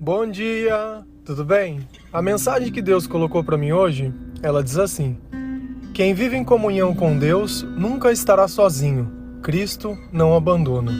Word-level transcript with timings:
Bom 0.00 0.28
dia, 0.28 1.06
tudo 1.24 1.44
bem? 1.44 1.86
A 2.12 2.20
mensagem 2.20 2.72
que 2.72 2.82
Deus 2.82 3.06
colocou 3.06 3.44
para 3.44 3.56
mim 3.56 3.70
hoje, 3.70 4.12
ela 4.42 4.62
diz 4.62 4.76
assim: 4.76 5.16
Quem 5.94 6.12
vive 6.12 6.36
em 6.36 6.42
comunhão 6.42 6.92
com 6.94 7.16
Deus 7.16 7.62
nunca 7.62 8.10
estará 8.10 8.48
sozinho. 8.48 9.10
Cristo 9.40 9.96
não 10.12 10.34
abandona. 10.34 10.92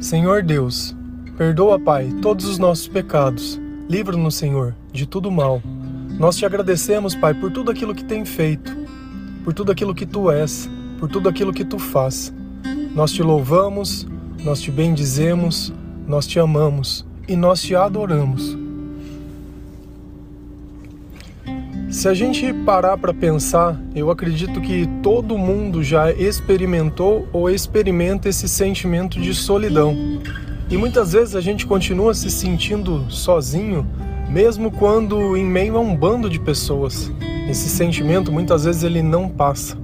Senhor 0.00 0.42
Deus, 0.42 0.96
perdoa, 1.36 1.78
Pai, 1.78 2.10
todos 2.22 2.46
os 2.46 2.58
nossos 2.58 2.88
pecados. 2.88 3.60
Livra-nos, 3.90 4.36
Senhor, 4.36 4.74
de 4.90 5.06
tudo 5.06 5.30
mal. 5.30 5.62
Nós 6.18 6.36
te 6.36 6.46
agradecemos, 6.46 7.14
Pai, 7.14 7.34
por 7.34 7.52
tudo 7.52 7.70
aquilo 7.70 7.94
que 7.94 8.04
tem 8.04 8.24
feito, 8.24 8.74
por 9.44 9.52
tudo 9.52 9.70
aquilo 9.70 9.94
que 9.94 10.06
tu 10.06 10.30
és, 10.30 10.68
por 10.98 11.10
tudo 11.10 11.28
aquilo 11.28 11.52
que 11.52 11.64
tu 11.64 11.78
faz. 11.78 12.32
Nós 12.94 13.12
te 13.12 13.22
louvamos, 13.22 14.08
nós 14.42 14.62
te 14.62 14.70
bendizemos, 14.70 15.72
nós 16.06 16.26
te 16.26 16.40
amamos 16.40 17.09
e 17.30 17.36
nós 17.36 17.62
te 17.62 17.76
adoramos. 17.76 18.58
Se 21.88 22.08
a 22.08 22.14
gente 22.14 22.52
parar 22.52 22.96
para 22.96 23.14
pensar, 23.14 23.80
eu 23.94 24.10
acredito 24.10 24.60
que 24.60 24.88
todo 25.00 25.38
mundo 25.38 25.80
já 25.80 26.10
experimentou 26.10 27.28
ou 27.32 27.48
experimenta 27.48 28.28
esse 28.28 28.48
sentimento 28.48 29.20
de 29.20 29.32
solidão. 29.32 29.96
E 30.68 30.76
muitas 30.76 31.12
vezes 31.12 31.36
a 31.36 31.40
gente 31.40 31.66
continua 31.66 32.14
se 32.14 32.28
sentindo 32.30 33.08
sozinho, 33.08 33.86
mesmo 34.28 34.72
quando 34.72 35.36
em 35.36 35.44
meio 35.44 35.76
a 35.76 35.80
um 35.80 35.94
bando 35.94 36.28
de 36.28 36.40
pessoas. 36.40 37.12
Esse 37.48 37.68
sentimento 37.68 38.32
muitas 38.32 38.64
vezes 38.64 38.82
ele 38.82 39.02
não 39.02 39.28
passa. 39.28 39.78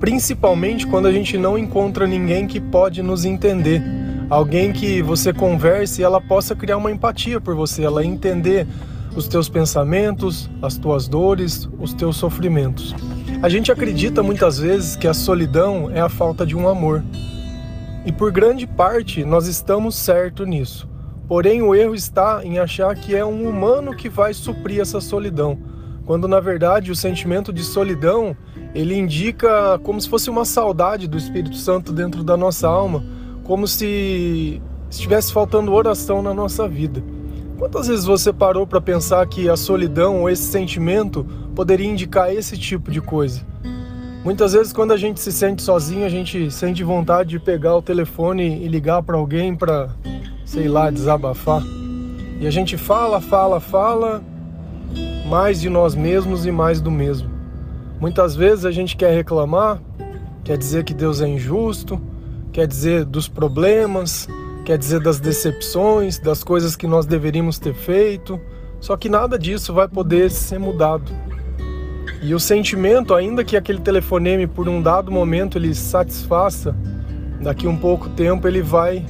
Principalmente 0.00 0.88
quando 0.88 1.06
a 1.06 1.12
gente 1.12 1.38
não 1.38 1.56
encontra 1.56 2.04
ninguém 2.04 2.48
que 2.48 2.60
pode 2.60 3.00
nos 3.00 3.24
entender 3.24 3.80
alguém 4.34 4.72
que 4.72 5.00
você 5.00 5.32
converse 5.32 6.00
e 6.00 6.04
ela 6.04 6.20
possa 6.20 6.56
criar 6.56 6.76
uma 6.76 6.90
empatia 6.90 7.40
por 7.40 7.54
você, 7.54 7.84
ela 7.84 8.04
entender 8.04 8.66
os 9.14 9.28
teus 9.28 9.48
pensamentos, 9.48 10.50
as 10.60 10.76
tuas 10.76 11.06
dores, 11.06 11.68
os 11.78 11.94
teus 11.94 12.16
sofrimentos. 12.16 12.94
A 13.40 13.48
gente 13.48 13.70
acredita 13.70 14.24
muitas 14.24 14.58
vezes 14.58 14.96
que 14.96 15.06
a 15.06 15.14
solidão 15.14 15.88
é 15.88 16.00
a 16.00 16.08
falta 16.08 16.44
de 16.44 16.56
um 16.56 16.68
amor. 16.68 17.04
E 18.04 18.10
por 18.10 18.32
grande 18.32 18.66
parte 18.66 19.24
nós 19.24 19.46
estamos 19.46 19.94
certo 19.94 20.44
nisso. 20.44 20.88
Porém, 21.28 21.62
o 21.62 21.72
erro 21.72 21.94
está 21.94 22.44
em 22.44 22.58
achar 22.58 22.94
que 22.96 23.14
é 23.14 23.24
um 23.24 23.48
humano 23.48 23.94
que 23.94 24.08
vai 24.08 24.34
suprir 24.34 24.80
essa 24.80 25.00
solidão, 25.00 25.58
quando 26.04 26.26
na 26.26 26.40
verdade 26.40 26.90
o 26.90 26.96
sentimento 26.96 27.52
de 27.52 27.62
solidão, 27.62 28.36
ele 28.74 28.98
indica 28.98 29.78
como 29.84 30.00
se 30.00 30.08
fosse 30.08 30.28
uma 30.28 30.44
saudade 30.44 31.06
do 31.06 31.16
Espírito 31.16 31.56
Santo 31.56 31.92
dentro 31.92 32.24
da 32.24 32.36
nossa 32.36 32.68
alma, 32.68 33.02
como 33.44 33.68
se 33.68 34.60
estivesse 34.90 35.32
faltando 35.32 35.72
oração 35.72 36.22
na 36.22 36.34
nossa 36.34 36.66
vida. 36.66 37.02
Quantas 37.58 37.86
vezes 37.86 38.04
você 38.04 38.32
parou 38.32 38.66
para 38.66 38.80
pensar 38.80 39.24
que 39.26 39.48
a 39.48 39.56
solidão 39.56 40.22
ou 40.22 40.30
esse 40.30 40.42
sentimento 40.42 41.24
poderia 41.54 41.86
indicar 41.86 42.34
esse 42.34 42.58
tipo 42.58 42.90
de 42.90 43.00
coisa? 43.00 43.42
Muitas 44.24 44.54
vezes, 44.54 44.72
quando 44.72 44.92
a 44.92 44.96
gente 44.96 45.20
se 45.20 45.30
sente 45.30 45.62
sozinho, 45.62 46.06
a 46.06 46.08
gente 46.08 46.50
sente 46.50 46.82
vontade 46.82 47.30
de 47.30 47.38
pegar 47.38 47.76
o 47.76 47.82
telefone 47.82 48.64
e 48.64 48.68
ligar 48.68 49.02
para 49.02 49.18
alguém 49.18 49.54
para, 49.54 49.90
sei 50.46 50.66
lá, 50.66 50.90
desabafar. 50.90 51.62
E 52.40 52.46
a 52.46 52.50
gente 52.50 52.76
fala, 52.78 53.20
fala, 53.20 53.60
fala, 53.60 54.22
mais 55.28 55.60
de 55.60 55.68
nós 55.68 55.94
mesmos 55.94 56.46
e 56.46 56.50
mais 56.50 56.80
do 56.80 56.90
mesmo. 56.90 57.30
Muitas 58.00 58.34
vezes 58.34 58.64
a 58.64 58.70
gente 58.70 58.96
quer 58.96 59.14
reclamar, 59.14 59.80
quer 60.42 60.56
dizer 60.56 60.84
que 60.84 60.94
Deus 60.94 61.20
é 61.20 61.28
injusto, 61.28 62.00
quer 62.54 62.68
dizer 62.68 63.04
dos 63.04 63.26
problemas, 63.26 64.28
quer 64.64 64.78
dizer 64.78 65.00
das 65.00 65.18
decepções, 65.18 66.20
das 66.20 66.44
coisas 66.44 66.76
que 66.76 66.86
nós 66.86 67.04
deveríamos 67.04 67.58
ter 67.58 67.74
feito. 67.74 68.40
Só 68.80 68.96
que 68.96 69.08
nada 69.08 69.36
disso 69.36 69.74
vai 69.74 69.88
poder 69.88 70.30
ser 70.30 70.60
mudado. 70.60 71.10
E 72.22 72.32
o 72.32 72.38
sentimento, 72.38 73.12
ainda 73.12 73.42
que 73.42 73.56
aquele 73.56 73.80
telefonema 73.80 74.46
por 74.46 74.68
um 74.68 74.80
dado 74.80 75.10
momento 75.10 75.58
ele 75.58 75.74
satisfaça, 75.74 76.76
daqui 77.40 77.66
um 77.66 77.76
pouco 77.76 78.08
tempo 78.10 78.46
ele 78.46 78.62
vai 78.62 79.04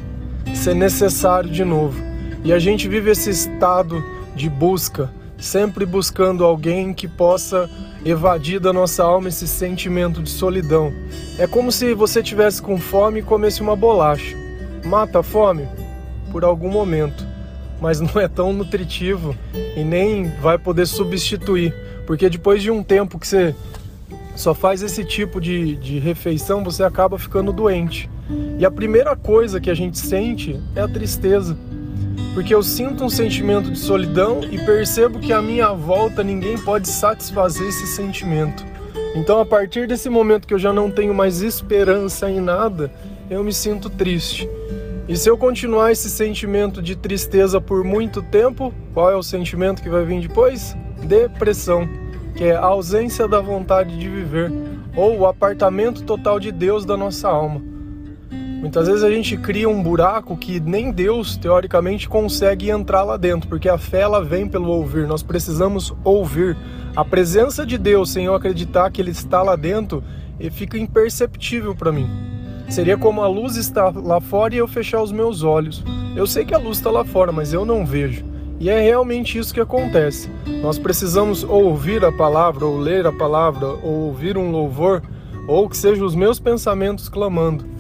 ser 0.55 0.75
necessário 0.75 1.51
de 1.51 1.67
novo. 1.67 2.03
E 2.43 2.51
a 2.51 2.59
gente 2.59 2.89
vive 2.89 3.11
esse 3.11 3.29
estado 3.29 4.03
de 4.35 4.49
busca, 4.49 5.13
sempre 5.39 5.85
buscando 5.85 6.45
alguém 6.45 6.93
que 6.93 7.09
possa 7.09 7.69
evadir 8.05 8.61
da 8.61 8.73
nossa 8.73 9.03
alma 9.03 9.29
esse 9.29 9.49
sentimento 9.49 10.23
de 10.23 10.31
solidão. 10.31 10.93
É 11.39 11.47
como 11.47 11.73
se 11.73 11.95
você 11.95 12.23
tivesse 12.23 12.61
com 12.61 12.79
fome 12.79 13.21
e 13.21 13.23
comesse 13.23 13.61
uma 13.61 13.75
bolacha. 13.75 14.37
Mata 14.85 15.21
a 15.21 15.23
fome 15.23 15.67
por 16.31 16.45
algum 16.45 16.71
momento, 16.71 17.27
mas 17.81 18.01
não 18.01 18.21
é 18.21 18.29
tão 18.29 18.53
nutritivo 18.53 19.37
e 19.77 19.83
nem 19.83 20.31
vai 20.41 20.59
poder 20.59 20.87
substituir, 20.87 21.75
porque 22.07 22.29
depois 22.29 22.63
de 22.63 22.71
um 22.71 22.83
tempo 22.83 23.19
que 23.19 23.27
você 23.27 23.55
só 24.37 24.53
faz 24.53 24.83
esse 24.83 25.05
tipo 25.05 25.41
de, 25.41 25.77
de 25.77 25.99
refeição, 25.99 26.65
você 26.65 26.83
acaba 26.83 27.19
ficando 27.19 27.53
doente. 27.53 28.11
E 28.59 28.65
a 28.65 28.71
primeira 28.71 29.15
coisa 29.15 29.61
que 29.61 29.71
a 29.71 29.75
gente 29.75 29.99
sente 29.99 30.61
é 30.75 30.81
a 30.81 30.89
tristeza 30.89 31.57
porque 32.35 32.53
eu 32.53 32.63
sinto 32.63 33.05
um 33.05 33.09
sentimento 33.09 33.71
de 33.71 33.79
solidão 33.79 34.41
e 34.43 34.59
percebo 34.59 35.21
que 35.21 35.33
à 35.33 35.41
minha 35.41 35.73
volta 35.73 36.23
ninguém 36.25 36.59
pode 36.59 36.89
satisfazer 36.89 37.69
esse 37.69 37.87
sentimento. 37.87 38.65
Então, 39.15 39.41
a 39.41 39.47
partir 39.47 39.87
desse 39.87 40.11
momento 40.11 40.47
que 40.47 40.53
eu 40.53 40.59
já 40.59 40.73
não 40.73 40.91
tenho 40.91 41.15
mais 41.15 41.41
esperança 41.41 42.29
em 42.29 42.41
nada, 42.41 42.93
eu 43.31 43.45
me 43.45 43.53
sinto 43.53 43.89
triste. 43.89 44.51
E 45.07 45.17
se 45.17 45.31
eu 45.31 45.39
continuar 45.39 45.93
esse 45.93 46.11
sentimento 46.11 46.83
de 46.83 46.97
tristeza 46.97 47.61
por 47.61 47.85
muito 47.85 48.21
tempo, 48.21 48.75
qual 48.93 49.11
é 49.11 49.17
o 49.17 49.23
sentimento 49.23 49.81
que 49.81 49.89
vai 49.89 50.05
vir 50.05 50.21
depois? 50.21 50.77
Depressão, 51.05 51.89
que 52.35 52.45
é 52.45 52.57
a 52.57 52.65
ausência 52.65 53.29
da 53.29 53.41
vontade 53.41 53.97
de 53.97 54.09
viver, 54.09 54.51
ou 54.97 55.19
o 55.19 55.27
apartamento 55.27 56.03
total 56.03 56.41
de 56.41 56.51
Deus 56.51 56.85
da 56.85 56.97
nossa 56.97 57.29
alma. 57.29 57.74
Muitas 58.65 58.87
vezes 58.89 59.05
a 59.05 59.11
gente 59.11 59.37
cria 59.37 59.69
um 59.69 59.83
buraco 59.83 60.39
que 60.39 60.59
nem 60.59 60.91
Deus, 60.91 61.37
teoricamente, 61.37 62.09
consegue 62.09 62.71
entrar 62.71 63.03
lá 63.03 63.19
dentro, 63.19 63.47
porque 63.47 63.69
a 63.69 63.77
fé 63.77 64.01
ela 64.01 64.25
vem 64.25 64.49
pelo 64.49 64.71
ouvir. 64.71 65.07
Nós 65.07 65.23
precisamos 65.23 65.93
ouvir. 66.03 66.57
A 66.97 67.05
presença 67.05 67.67
de 67.67 67.77
Deus, 67.77 68.11
sem 68.11 68.25
eu 68.25 68.35
acreditar 68.35 68.91
que 68.91 69.03
Ele 69.03 69.11
está 69.11 69.43
lá 69.43 69.55
dentro, 69.55 70.03
fica 70.51 70.79
imperceptível 70.79 71.75
para 71.75 71.93
mim. 71.93 72.09
Seria 72.71 72.97
como 72.97 73.21
a 73.21 73.29
luz 73.29 73.57
está 73.57 73.93
lá 73.95 74.19
fora 74.19 74.55
e 74.55 74.59
eu 74.59 74.67
fechar 74.67 75.03
os 75.03 75.13
meus 75.13 75.43
olhos. 75.43 75.85
Eu 76.17 76.27
sei 76.27 76.47
que 76.47 76.55
a 76.55 76.59
luz 76.59 76.79
está 76.79 76.91
lá 76.91 77.05
fora, 77.05 77.31
mas 77.31 77.53
eu 77.53 77.67
não 77.67 77.85
vejo. 77.85 78.25
E 78.59 78.71
é 78.71 78.81
realmente 78.81 79.37
isso 79.37 79.53
que 79.53 79.61
acontece. 79.61 80.31
Nós 80.63 80.79
precisamos 80.79 81.45
ouvir 81.45 82.03
a 82.03 82.11
palavra, 82.11 82.65
ou 82.65 82.79
ler 82.79 83.07
a 83.07 83.13
palavra, 83.13 83.67
ou 83.67 84.07
ouvir 84.07 84.39
um 84.39 84.51
louvor, 84.51 85.03
ou 85.47 85.69
que 85.69 85.77
sejam 85.77 86.07
os 86.07 86.15
meus 86.15 86.41
pensamentos 86.41 87.11
clamando. 87.11 87.74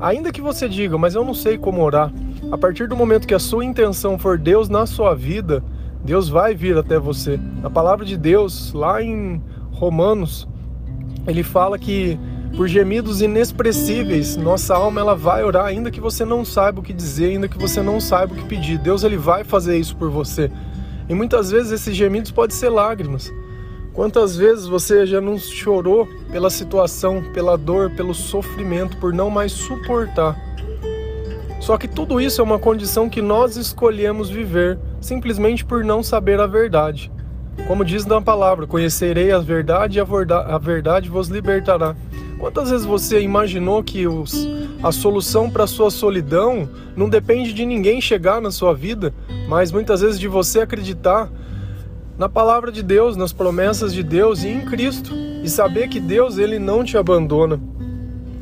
Ainda 0.00 0.32
que 0.32 0.40
você 0.40 0.68
diga, 0.68 0.96
mas 0.96 1.14
eu 1.14 1.24
não 1.24 1.34
sei 1.34 1.58
como 1.58 1.82
orar, 1.82 2.10
a 2.50 2.56
partir 2.56 2.88
do 2.88 2.96
momento 2.96 3.26
que 3.26 3.34
a 3.34 3.38
sua 3.38 3.64
intenção 3.64 4.18
for 4.18 4.38
Deus 4.38 4.68
na 4.68 4.86
sua 4.86 5.14
vida, 5.14 5.62
Deus 6.02 6.28
vai 6.28 6.54
vir 6.54 6.76
até 6.78 6.98
você. 6.98 7.38
A 7.62 7.68
palavra 7.68 8.04
de 8.04 8.16
Deus, 8.16 8.72
lá 8.72 9.02
em 9.02 9.42
Romanos, 9.70 10.48
ele 11.26 11.42
fala 11.42 11.78
que 11.78 12.18
por 12.56 12.66
gemidos 12.66 13.20
inexpressíveis, 13.20 14.36
nossa 14.36 14.74
alma 14.74 15.00
ela 15.00 15.14
vai 15.14 15.44
orar, 15.44 15.66
ainda 15.66 15.90
que 15.90 16.00
você 16.00 16.24
não 16.24 16.44
saiba 16.44 16.80
o 16.80 16.82
que 16.82 16.92
dizer, 16.92 17.32
ainda 17.32 17.46
que 17.46 17.58
você 17.58 17.82
não 17.82 18.00
saiba 18.00 18.32
o 18.32 18.36
que 18.36 18.44
pedir. 18.44 18.78
Deus 18.78 19.04
ele 19.04 19.16
vai 19.16 19.44
fazer 19.44 19.78
isso 19.78 19.94
por 19.96 20.10
você. 20.10 20.50
E 21.08 21.14
muitas 21.14 21.50
vezes 21.50 21.72
esses 21.72 21.94
gemidos 21.94 22.30
podem 22.30 22.56
ser 22.56 22.70
lágrimas. 22.70 23.30
Quantas 24.00 24.34
vezes 24.34 24.64
você 24.64 25.04
já 25.04 25.20
não 25.20 25.38
chorou 25.38 26.08
pela 26.32 26.48
situação, 26.48 27.22
pela 27.34 27.58
dor, 27.58 27.90
pelo 27.90 28.14
sofrimento, 28.14 28.96
por 28.96 29.12
não 29.12 29.28
mais 29.28 29.52
suportar? 29.52 30.40
Só 31.60 31.76
que 31.76 31.86
tudo 31.86 32.18
isso 32.18 32.40
é 32.40 32.44
uma 32.44 32.58
condição 32.58 33.10
que 33.10 33.20
nós 33.20 33.58
escolhemos 33.58 34.30
viver, 34.30 34.78
simplesmente 35.02 35.66
por 35.66 35.84
não 35.84 36.02
saber 36.02 36.40
a 36.40 36.46
verdade. 36.46 37.12
Como 37.66 37.84
diz 37.84 38.06
na 38.06 38.22
palavra: 38.22 38.66
Conhecerei 38.66 39.32
a 39.32 39.38
verdade 39.38 39.98
e 39.98 40.00
a 40.00 40.58
verdade 40.58 41.10
vos 41.10 41.28
libertará. 41.28 41.94
Quantas 42.38 42.70
vezes 42.70 42.86
você 42.86 43.20
imaginou 43.20 43.84
que 43.84 44.06
os, 44.06 44.48
a 44.82 44.90
solução 44.90 45.50
para 45.50 45.66
sua 45.66 45.90
solidão 45.90 46.66
não 46.96 47.06
depende 47.06 47.52
de 47.52 47.66
ninguém 47.66 48.00
chegar 48.00 48.40
na 48.40 48.50
sua 48.50 48.72
vida, 48.72 49.12
mas 49.46 49.70
muitas 49.70 50.00
vezes 50.00 50.18
de 50.18 50.26
você 50.26 50.62
acreditar 50.62 51.30
na 52.20 52.28
palavra 52.28 52.70
de 52.70 52.82
Deus, 52.82 53.16
nas 53.16 53.32
promessas 53.32 53.94
de 53.94 54.02
Deus 54.02 54.44
e 54.44 54.48
em 54.48 54.60
Cristo. 54.60 55.14
E 55.42 55.48
saber 55.48 55.88
que 55.88 55.98
Deus 55.98 56.36
ele 56.36 56.58
não 56.58 56.84
te 56.84 56.98
abandona. 56.98 57.58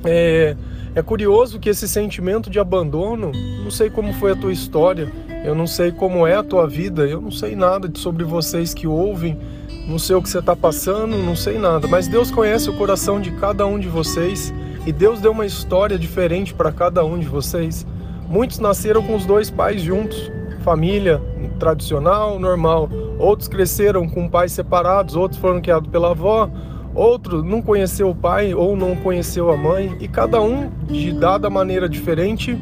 É, 0.04 0.56
é 0.96 1.00
curioso 1.00 1.60
que 1.60 1.70
esse 1.70 1.86
sentimento 1.86 2.50
de 2.50 2.58
abandono, 2.58 3.30
não 3.62 3.70
sei 3.70 3.88
como 3.88 4.12
foi 4.14 4.32
a 4.32 4.34
tua 4.36 4.50
história, 4.50 5.12
eu 5.44 5.54
não 5.54 5.64
sei 5.64 5.92
como 5.92 6.26
é 6.26 6.34
a 6.34 6.42
tua 6.42 6.66
vida, 6.66 7.06
eu 7.06 7.20
não 7.20 7.30
sei 7.30 7.54
nada 7.54 7.88
sobre 7.94 8.24
vocês 8.24 8.74
que 8.74 8.88
ouvem, 8.88 9.38
não 9.86 9.96
sei 9.96 10.16
o 10.16 10.22
que 10.22 10.28
você 10.28 10.40
está 10.40 10.56
passando, 10.56 11.16
não 11.16 11.36
sei 11.36 11.56
nada, 11.56 11.86
mas 11.86 12.08
Deus 12.08 12.32
conhece 12.32 12.68
o 12.68 12.76
coração 12.76 13.20
de 13.20 13.30
cada 13.30 13.64
um 13.64 13.78
de 13.78 13.86
vocês 13.86 14.52
e 14.84 14.92
Deus 14.92 15.20
deu 15.20 15.30
uma 15.30 15.46
história 15.46 15.96
diferente 15.96 16.52
para 16.52 16.72
cada 16.72 17.04
um 17.04 17.16
de 17.16 17.28
vocês. 17.28 17.86
Muitos 18.28 18.58
nasceram 18.58 19.04
com 19.04 19.14
os 19.14 19.24
dois 19.24 19.50
pais 19.50 19.80
juntos, 19.80 20.32
família 20.64 21.22
tradicional, 21.58 22.38
normal. 22.38 22.88
Outros 23.18 23.48
cresceram 23.48 24.08
com 24.08 24.28
pais 24.28 24.52
separados, 24.52 25.16
outros 25.16 25.40
foram 25.40 25.60
criados 25.60 25.90
pela 25.90 26.10
avó, 26.10 26.50
outro 26.94 27.42
não 27.42 27.60
conheceu 27.60 28.10
o 28.10 28.14
pai 28.14 28.54
ou 28.54 28.76
não 28.76 28.96
conheceu 28.96 29.50
a 29.50 29.56
mãe, 29.56 29.96
e 30.00 30.08
cada 30.08 30.40
um, 30.40 30.70
de 30.86 31.12
dada 31.12 31.50
maneira 31.50 31.88
diferente, 31.88 32.58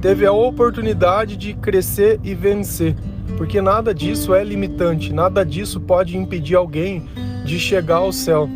teve 0.00 0.26
a 0.26 0.32
oportunidade 0.32 1.36
de 1.36 1.54
crescer 1.54 2.20
e 2.22 2.34
vencer. 2.34 2.94
Porque 3.36 3.60
nada 3.60 3.94
disso 3.94 4.34
é 4.34 4.44
limitante, 4.44 5.12
nada 5.12 5.44
disso 5.44 5.80
pode 5.80 6.16
impedir 6.16 6.54
alguém 6.54 7.08
de 7.44 7.58
chegar 7.58 7.96
ao 7.96 8.12
céu. 8.12 8.48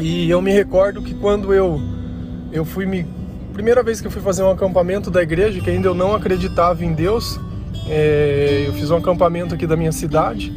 E 0.00 0.30
eu 0.30 0.40
me 0.40 0.52
recordo 0.52 1.02
que 1.02 1.14
quando 1.14 1.52
eu 1.52 1.80
eu 2.52 2.64
fui 2.64 2.86
me 2.86 3.04
primeira 3.52 3.82
vez 3.82 4.00
que 4.00 4.06
eu 4.06 4.10
fui 4.10 4.22
fazer 4.22 4.44
um 4.44 4.50
acampamento 4.50 5.10
da 5.10 5.20
igreja, 5.20 5.60
que 5.60 5.68
ainda 5.68 5.88
eu 5.88 5.94
não 5.94 6.14
acreditava 6.14 6.84
em 6.84 6.92
Deus, 6.92 7.40
é, 7.88 8.64
eu 8.66 8.72
fiz 8.74 8.90
um 8.90 8.96
acampamento 8.96 9.54
aqui 9.54 9.66
da 9.66 9.76
minha 9.76 9.92
cidade 9.92 10.52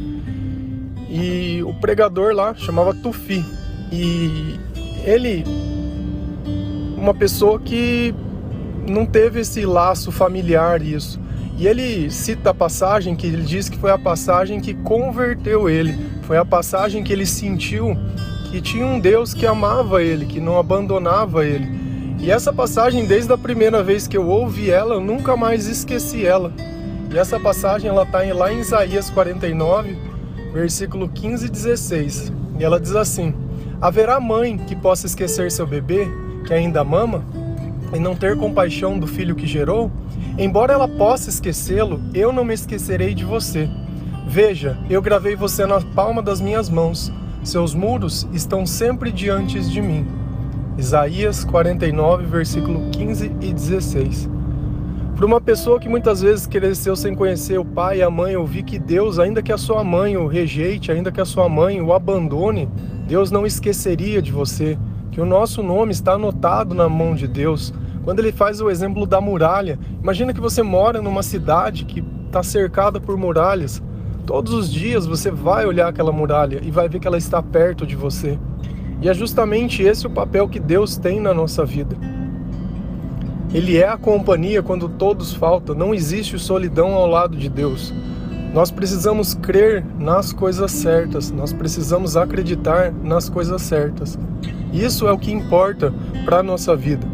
e 1.08 1.62
o 1.64 1.74
pregador 1.74 2.34
lá 2.34 2.54
chamava 2.54 2.94
Tufi 2.94 3.44
e 3.90 4.58
ele 5.04 5.44
uma 6.96 7.14
pessoa 7.14 7.58
que 7.58 8.14
não 8.88 9.04
teve 9.04 9.40
esse 9.40 9.64
laço 9.64 10.12
familiar 10.12 10.82
isso 10.82 11.20
e 11.58 11.66
ele 11.66 12.10
cita 12.10 12.50
a 12.50 12.54
passagem 12.54 13.14
que 13.14 13.26
ele 13.26 13.42
diz 13.42 13.68
que 13.68 13.78
foi 13.78 13.90
a 13.90 13.98
passagem 13.98 14.60
que 14.60 14.74
converteu 14.74 15.68
ele, 15.68 15.94
foi 16.22 16.36
a 16.36 16.44
passagem 16.44 17.04
que 17.04 17.12
ele 17.12 17.26
sentiu 17.26 17.96
que 18.52 18.60
tinha 18.60 18.84
um 18.84 19.00
Deus 19.00 19.32
que 19.32 19.46
amava 19.46 20.02
ele, 20.02 20.26
que 20.26 20.38
não 20.38 20.58
abandonava 20.58 21.46
ele. 21.46 21.66
E 22.20 22.30
essa 22.30 22.52
passagem, 22.52 23.06
desde 23.06 23.32
a 23.32 23.38
primeira 23.38 23.82
vez 23.82 24.06
que 24.06 24.14
eu 24.14 24.28
ouvi 24.28 24.70
ela, 24.70 24.94
eu 24.94 25.00
nunca 25.00 25.34
mais 25.38 25.66
esqueci 25.66 26.26
ela. 26.26 26.52
E 27.12 27.18
essa 27.18 27.38
passagem 27.38 27.90
ela 27.90 28.04
está 28.04 28.20
lá 28.32 28.50
em 28.50 28.60
Isaías 28.60 29.10
49, 29.10 29.98
versículo 30.54 31.10
15 31.10 31.44
e 31.46 31.50
16. 31.50 32.32
E 32.58 32.64
ela 32.64 32.80
diz 32.80 32.96
assim: 32.96 33.34
Haverá 33.82 34.18
mãe 34.18 34.56
que 34.56 34.74
possa 34.74 35.06
esquecer 35.06 35.50
seu 35.52 35.66
bebê, 35.66 36.08
que 36.46 36.54
ainda 36.54 36.82
mama, 36.82 37.22
e 37.92 37.98
não 37.98 38.16
ter 38.16 38.34
compaixão 38.38 38.98
do 38.98 39.06
filho 39.06 39.34
que 39.34 39.46
gerou? 39.46 39.90
Embora 40.38 40.72
ela 40.72 40.88
possa 40.88 41.28
esquecê-lo, 41.28 42.00
eu 42.14 42.32
não 42.32 42.46
me 42.46 42.54
esquecerei 42.54 43.12
de 43.12 43.26
você. 43.26 43.68
Veja, 44.26 44.78
eu 44.88 45.02
gravei 45.02 45.36
você 45.36 45.66
na 45.66 45.82
palma 45.82 46.22
das 46.22 46.40
minhas 46.40 46.70
mãos. 46.70 47.12
Seus 47.44 47.74
muros 47.74 48.26
estão 48.32 48.64
sempre 48.64 49.12
diante 49.12 49.60
de 49.60 49.82
mim. 49.82 50.06
Isaías 50.78 51.44
49, 51.44 52.24
versículo 52.24 52.88
15 52.90 53.26
e 53.42 53.52
16. 53.52 54.31
Para 55.14 55.26
uma 55.26 55.40
pessoa 55.40 55.78
que 55.78 55.88
muitas 55.88 56.22
vezes 56.22 56.46
cresceu 56.46 56.96
sem 56.96 57.14
conhecer 57.14 57.58
o 57.58 57.64
pai 57.64 57.98
e 57.98 58.02
a 58.02 58.10
mãe, 58.10 58.34
ouvir 58.34 58.62
que 58.62 58.78
Deus, 58.78 59.18
ainda 59.18 59.42
que 59.42 59.52
a 59.52 59.58
sua 59.58 59.84
mãe 59.84 60.16
o 60.16 60.26
rejeite, 60.26 60.90
ainda 60.90 61.12
que 61.12 61.20
a 61.20 61.24
sua 61.24 61.48
mãe 61.48 61.80
o 61.80 61.92
abandone, 61.92 62.68
Deus 63.06 63.30
não 63.30 63.46
esqueceria 63.46 64.22
de 64.22 64.32
você, 64.32 64.78
que 65.10 65.20
o 65.20 65.26
nosso 65.26 65.62
nome 65.62 65.92
está 65.92 66.14
anotado 66.14 66.74
na 66.74 66.88
mão 66.88 67.14
de 67.14 67.28
Deus. 67.28 67.72
Quando 68.04 68.18
ele 68.18 68.32
faz 68.32 68.60
o 68.60 68.70
exemplo 68.70 69.06
da 69.06 69.20
muralha, 69.20 69.78
imagina 70.02 70.32
que 70.32 70.40
você 70.40 70.62
mora 70.62 71.00
numa 71.00 71.22
cidade 71.22 71.84
que 71.84 72.02
está 72.26 72.42
cercada 72.42 72.98
por 72.98 73.16
muralhas. 73.16 73.82
Todos 74.26 74.52
os 74.54 74.72
dias 74.72 75.06
você 75.06 75.30
vai 75.30 75.66
olhar 75.66 75.88
aquela 75.88 76.10
muralha 76.10 76.60
e 76.64 76.70
vai 76.70 76.88
ver 76.88 76.98
que 76.98 77.06
ela 77.06 77.18
está 77.18 77.42
perto 77.42 77.86
de 77.86 77.94
você. 77.94 78.38
E 79.00 79.08
é 79.08 79.14
justamente 79.14 79.82
esse 79.82 80.06
o 80.06 80.10
papel 80.10 80.48
que 80.48 80.58
Deus 80.58 80.96
tem 80.96 81.20
na 81.20 81.34
nossa 81.34 81.64
vida. 81.64 81.96
Ele 83.52 83.76
é 83.76 83.88
a 83.88 83.98
companhia 83.98 84.62
quando 84.62 84.88
todos 84.88 85.34
faltam, 85.34 85.74
não 85.74 85.94
existe 85.94 86.38
solidão 86.38 86.94
ao 86.94 87.06
lado 87.06 87.36
de 87.36 87.48
Deus. 87.48 87.92
Nós 88.54 88.70
precisamos 88.70 89.34
crer 89.34 89.84
nas 89.98 90.32
coisas 90.32 90.70
certas, 90.72 91.30
nós 91.30 91.52
precisamos 91.52 92.16
acreditar 92.16 92.92
nas 92.92 93.28
coisas 93.28 93.62
certas. 93.62 94.18
Isso 94.72 95.06
é 95.06 95.12
o 95.12 95.18
que 95.18 95.32
importa 95.32 95.92
para 96.24 96.38
a 96.38 96.42
nossa 96.42 96.74
vida 96.74 97.06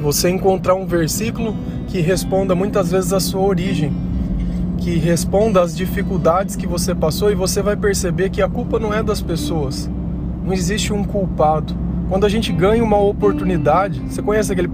você 0.00 0.30
encontrar 0.30 0.74
um 0.74 0.86
versículo 0.86 1.54
que 1.88 2.00
responda 2.00 2.54
muitas 2.54 2.90
vezes 2.90 3.12
a 3.12 3.20
sua 3.20 3.42
origem, 3.42 3.92
que 4.78 4.96
responda 4.96 5.60
às 5.60 5.76
dificuldades 5.76 6.56
que 6.56 6.66
você 6.66 6.94
passou 6.94 7.30
e 7.30 7.34
você 7.34 7.60
vai 7.60 7.76
perceber 7.76 8.30
que 8.30 8.40
a 8.40 8.48
culpa 8.48 8.78
não 8.78 8.94
é 8.94 9.02
das 9.02 9.20
pessoas. 9.20 9.90
Não 10.42 10.52
existe 10.52 10.92
um 10.92 11.04
culpado. 11.04 11.74
Quando 12.08 12.24
a 12.24 12.28
gente 12.28 12.52
ganha 12.52 12.82
uma 12.82 12.98
oportunidade, 12.98 14.00
você 14.00 14.22
conhece 14.22 14.50
aquele 14.52 14.68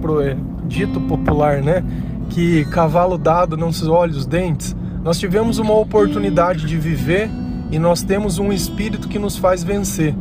dito 0.67 0.99
popular, 1.01 1.61
né? 1.61 1.83
Que 2.29 2.65
cavalo 2.65 3.17
dado 3.17 3.55
não 3.57 3.71
se 3.71 3.87
olha 3.87 4.11
os 4.11 4.25
dentes. 4.25 4.75
Nós 5.03 5.17
tivemos 5.17 5.57
uma 5.59 5.73
oportunidade 5.73 6.65
de 6.65 6.77
viver 6.77 7.29
e 7.71 7.79
nós 7.79 8.03
temos 8.03 8.39
um 8.39 8.51
espírito 8.51 9.07
que 9.07 9.17
nos 9.17 9.37
faz 9.37 9.63
vencer. 9.63 10.13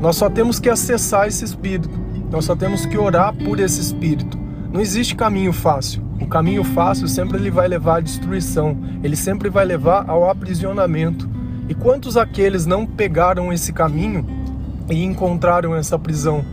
Nós 0.00 0.16
só 0.16 0.30
temos 0.30 0.58
que 0.58 0.68
acessar 0.68 1.26
esse 1.26 1.44
espírito. 1.44 1.90
Nós 2.30 2.44
só 2.44 2.56
temos 2.56 2.86
que 2.86 2.96
orar 2.96 3.34
por 3.34 3.60
esse 3.60 3.80
espírito. 3.80 4.38
Não 4.72 4.80
existe 4.80 5.14
caminho 5.14 5.52
fácil. 5.52 6.02
O 6.20 6.26
caminho 6.26 6.64
fácil 6.64 7.06
sempre 7.08 7.36
ele 7.36 7.50
vai 7.50 7.68
levar 7.68 7.98
à 7.98 8.00
destruição, 8.00 8.78
ele 9.02 9.16
sempre 9.16 9.50
vai 9.50 9.64
levar 9.64 10.08
ao 10.08 10.30
aprisionamento. 10.30 11.28
E 11.68 11.74
quantos 11.74 12.16
aqueles 12.16 12.64
não 12.64 12.86
pegaram 12.86 13.52
esse 13.52 13.72
caminho 13.72 14.24
e 14.88 15.04
encontraram 15.04 15.74
essa 15.74 15.98
prisão? 15.98 16.44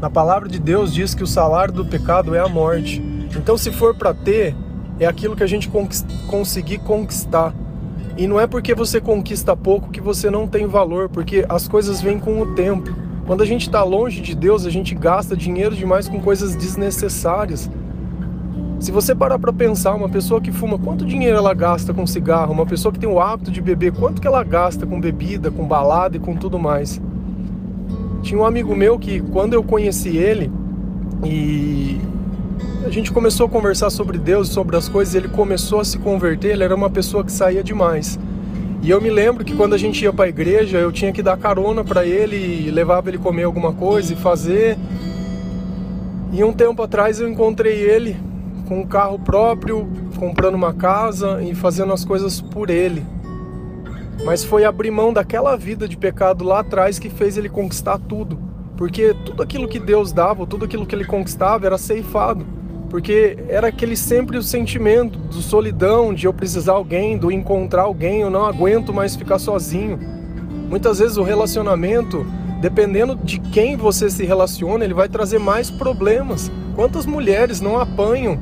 Na 0.00 0.08
palavra 0.08 0.48
de 0.48 0.60
Deus 0.60 0.94
diz 0.94 1.12
que 1.12 1.24
o 1.24 1.26
salário 1.26 1.74
do 1.74 1.84
pecado 1.84 2.32
é 2.32 2.38
a 2.38 2.48
morte. 2.48 3.02
Então, 3.36 3.58
se 3.58 3.72
for 3.72 3.96
para 3.96 4.14
ter, 4.14 4.54
é 5.00 5.06
aquilo 5.06 5.34
que 5.34 5.42
a 5.42 5.46
gente 5.46 5.68
conseguir 6.28 6.78
conquistar. 6.78 7.52
E 8.16 8.28
não 8.28 8.38
é 8.38 8.46
porque 8.46 8.74
você 8.74 9.00
conquista 9.00 9.56
pouco 9.56 9.90
que 9.90 10.00
você 10.00 10.30
não 10.30 10.46
tem 10.46 10.66
valor, 10.66 11.08
porque 11.08 11.44
as 11.48 11.66
coisas 11.66 12.00
vêm 12.00 12.18
com 12.18 12.40
o 12.40 12.54
tempo. 12.54 12.94
Quando 13.26 13.42
a 13.42 13.46
gente 13.46 13.62
está 13.62 13.82
longe 13.82 14.20
de 14.20 14.36
Deus, 14.36 14.64
a 14.64 14.70
gente 14.70 14.94
gasta 14.94 15.36
dinheiro 15.36 15.74
demais 15.74 16.08
com 16.08 16.20
coisas 16.20 16.54
desnecessárias. 16.54 17.68
Se 18.78 18.92
você 18.92 19.16
parar 19.16 19.40
para 19.40 19.52
pensar, 19.52 19.94
uma 19.94 20.08
pessoa 20.08 20.40
que 20.40 20.52
fuma, 20.52 20.78
quanto 20.78 21.04
dinheiro 21.04 21.36
ela 21.36 21.52
gasta 21.52 21.92
com 21.92 22.06
cigarro? 22.06 22.52
Uma 22.52 22.64
pessoa 22.64 22.92
que 22.92 23.00
tem 23.00 23.08
o 23.08 23.20
hábito 23.20 23.50
de 23.50 23.60
beber, 23.60 23.92
quanto 23.92 24.22
que 24.22 24.28
ela 24.28 24.44
gasta 24.44 24.86
com 24.86 25.00
bebida, 25.00 25.50
com 25.50 25.66
balada 25.66 26.16
e 26.16 26.20
com 26.20 26.36
tudo 26.36 26.56
mais? 26.56 27.00
Tinha 28.22 28.40
um 28.40 28.44
amigo 28.44 28.74
meu 28.74 28.98
que, 28.98 29.20
quando 29.20 29.54
eu 29.54 29.62
conheci 29.62 30.16
ele, 30.16 30.50
e 31.24 32.00
a 32.84 32.90
gente 32.90 33.12
começou 33.12 33.46
a 33.46 33.48
conversar 33.48 33.90
sobre 33.90 34.18
Deus, 34.18 34.48
sobre 34.48 34.76
as 34.76 34.88
coisas, 34.88 35.14
ele 35.14 35.28
começou 35.28 35.80
a 35.80 35.84
se 35.84 35.98
converter, 35.98 36.52
ele 36.52 36.64
era 36.64 36.74
uma 36.74 36.90
pessoa 36.90 37.24
que 37.24 37.32
saía 37.32 37.62
demais. 37.62 38.18
E 38.82 38.90
eu 38.90 39.00
me 39.00 39.10
lembro 39.10 39.44
que 39.44 39.54
quando 39.54 39.74
a 39.74 39.78
gente 39.78 40.02
ia 40.02 40.12
para 40.12 40.26
a 40.26 40.28
igreja, 40.28 40.78
eu 40.78 40.92
tinha 40.92 41.12
que 41.12 41.22
dar 41.22 41.36
carona 41.36 41.82
para 41.82 42.06
ele, 42.06 42.70
levava 42.70 43.10
ele 43.10 43.18
comer 43.18 43.42
alguma 43.42 43.72
coisa 43.72 44.12
e 44.12 44.16
fazer. 44.16 44.78
E 46.32 46.44
um 46.44 46.52
tempo 46.52 46.82
atrás 46.82 47.20
eu 47.20 47.28
encontrei 47.28 47.74
ele 47.74 48.16
com 48.68 48.80
um 48.80 48.86
carro 48.86 49.18
próprio, 49.18 49.88
comprando 50.16 50.54
uma 50.54 50.72
casa 50.72 51.42
e 51.42 51.54
fazendo 51.54 51.92
as 51.92 52.04
coisas 52.04 52.40
por 52.40 52.70
ele. 52.70 53.02
Mas 54.24 54.44
foi 54.44 54.64
abrir 54.64 54.90
mão 54.90 55.12
daquela 55.12 55.56
vida 55.56 55.88
de 55.88 55.96
pecado 55.96 56.44
lá 56.44 56.60
atrás 56.60 56.98
que 56.98 57.08
fez 57.08 57.36
ele 57.36 57.48
conquistar 57.48 57.98
tudo. 57.98 58.38
Porque 58.76 59.14
tudo 59.24 59.42
aquilo 59.42 59.68
que 59.68 59.78
Deus 59.78 60.12
dava, 60.12 60.46
tudo 60.46 60.64
aquilo 60.64 60.86
que 60.86 60.94
ele 60.94 61.04
conquistava 61.04 61.66
era 61.66 61.78
ceifado 61.78 62.58
porque 62.88 63.36
era 63.48 63.68
aquele 63.68 63.96
sempre 63.96 64.38
o 64.38 64.42
sentimento 64.42 65.18
do 65.18 65.42
solidão, 65.42 66.14
de 66.14 66.26
eu 66.26 66.32
precisar 66.32 66.72
alguém, 66.72 67.18
do 67.18 67.30
encontrar 67.30 67.82
alguém, 67.82 68.20
eu 68.22 68.30
não 68.30 68.46
aguento 68.46 68.92
mais 68.92 69.14
ficar 69.14 69.38
sozinho. 69.38 69.98
Muitas 70.68 70.98
vezes 70.98 71.16
o 71.16 71.22
relacionamento, 71.22 72.26
dependendo 72.60 73.14
de 73.14 73.38
quem 73.38 73.76
você 73.76 74.08
se 74.08 74.24
relaciona, 74.24 74.84
ele 74.84 74.94
vai 74.94 75.08
trazer 75.08 75.38
mais 75.38 75.70
problemas. 75.70 76.50
Quantas 76.74 77.04
mulheres 77.04 77.60
não 77.60 77.78
apanham? 77.78 78.38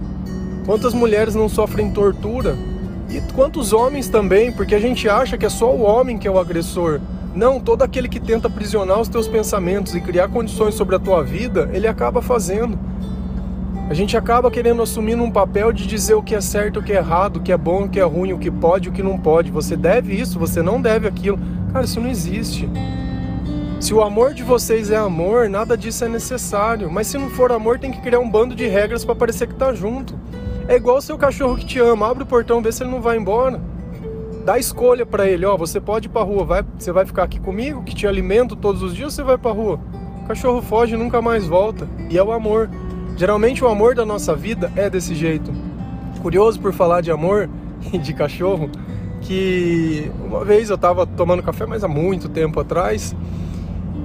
Quantas 0.64 0.94
mulheres 0.94 1.34
não 1.34 1.48
sofrem 1.48 1.90
tortura? 1.90 2.56
E 3.08 3.20
quantos 3.34 3.72
homens 3.72 4.08
também, 4.08 4.50
porque 4.52 4.74
a 4.74 4.80
gente 4.80 5.08
acha 5.08 5.38
que 5.38 5.46
é 5.46 5.48
só 5.48 5.72
o 5.72 5.82
homem 5.82 6.18
que 6.18 6.26
é 6.26 6.30
o 6.30 6.38
agressor. 6.38 7.00
Não, 7.34 7.60
todo 7.60 7.82
aquele 7.82 8.08
que 8.08 8.18
tenta 8.18 8.48
aprisionar 8.48 9.00
os 9.00 9.08
teus 9.08 9.28
pensamentos 9.28 9.94
e 9.94 10.00
criar 10.00 10.28
condições 10.28 10.74
sobre 10.74 10.96
a 10.96 10.98
tua 10.98 11.22
vida, 11.22 11.68
ele 11.72 11.86
acaba 11.86 12.22
fazendo. 12.22 12.78
A 13.88 13.94
gente 13.94 14.16
acaba 14.16 14.50
querendo 14.50 14.82
assumir 14.82 15.14
um 15.14 15.30
papel 15.30 15.72
de 15.72 15.86
dizer 15.86 16.14
o 16.14 16.22
que 16.22 16.34
é 16.34 16.40
certo, 16.40 16.80
o 16.80 16.82
que 16.82 16.92
é 16.92 16.96
errado, 16.96 17.36
o 17.36 17.40
que 17.40 17.52
é 17.52 17.56
bom, 17.56 17.84
o 17.84 17.88
que 17.88 18.00
é 18.00 18.02
ruim, 18.02 18.32
o 18.32 18.38
que 18.38 18.50
pode, 18.50 18.88
o 18.88 18.92
que 18.92 19.02
não 19.02 19.16
pode. 19.16 19.50
Você 19.50 19.76
deve 19.76 20.14
isso, 20.14 20.38
você 20.38 20.60
não 20.60 20.80
deve 20.80 21.06
aquilo. 21.06 21.38
Cara, 21.72 21.84
isso 21.84 22.00
não 22.00 22.08
existe. 22.08 22.68
Se 23.78 23.94
o 23.94 24.02
amor 24.02 24.34
de 24.34 24.42
vocês 24.42 24.90
é 24.90 24.96
amor, 24.96 25.48
nada 25.48 25.76
disso 25.76 26.04
é 26.04 26.08
necessário. 26.08 26.90
Mas 26.90 27.06
se 27.06 27.16
não 27.18 27.30
for 27.30 27.52
amor, 27.52 27.78
tem 27.78 27.92
que 27.92 28.00
criar 28.00 28.18
um 28.18 28.28
bando 28.28 28.56
de 28.56 28.66
regras 28.66 29.04
para 29.04 29.14
parecer 29.14 29.46
que 29.46 29.54
tá 29.54 29.72
junto. 29.72 30.18
É 30.68 30.76
igual 30.76 30.98
o 30.98 31.00
seu 31.00 31.16
cachorro 31.16 31.56
que 31.56 31.64
te 31.64 31.78
ama, 31.78 32.08
abre 32.08 32.24
o 32.24 32.26
portão, 32.26 32.60
vê 32.60 32.72
se 32.72 32.82
ele 32.82 32.90
não 32.90 33.00
vai 33.00 33.16
embora. 33.16 33.60
Dá 34.44 34.58
escolha 34.58 35.04
para 35.04 35.26
ele, 35.26 35.44
ó, 35.44 35.56
você 35.56 35.80
pode 35.80 36.06
ir 36.06 36.10
pra 36.10 36.22
rua, 36.22 36.44
vai, 36.44 36.64
você 36.78 36.92
vai 36.92 37.04
ficar 37.04 37.24
aqui 37.24 37.40
comigo, 37.40 37.82
que 37.82 37.94
te 37.94 38.06
alimento 38.06 38.54
todos 38.54 38.82
os 38.82 38.94
dias, 38.94 39.14
você 39.14 39.22
vai 39.22 39.38
pra 39.38 39.50
rua? 39.50 39.80
O 40.22 40.26
cachorro 40.26 40.62
foge 40.62 40.94
e 40.94 40.98
nunca 40.98 41.22
mais 41.22 41.46
volta. 41.46 41.88
E 42.10 42.18
é 42.18 42.22
o 42.22 42.32
amor. 42.32 42.68
Geralmente 43.16 43.64
o 43.64 43.68
amor 43.68 43.94
da 43.94 44.04
nossa 44.04 44.34
vida 44.34 44.72
é 44.76 44.90
desse 44.90 45.14
jeito. 45.14 45.52
Curioso 46.20 46.60
por 46.60 46.72
falar 46.72 47.00
de 47.00 47.10
amor, 47.10 47.48
e 47.92 47.98
de 47.98 48.12
cachorro 48.12 48.70
que 49.20 50.10
uma 50.24 50.44
vez 50.44 50.70
eu 50.70 50.76
estava 50.76 51.06
tomando 51.06 51.42
café, 51.42 51.66
mas 51.66 51.82
há 51.82 51.88
muito 51.88 52.28
tempo 52.28 52.60
atrás, 52.60 53.14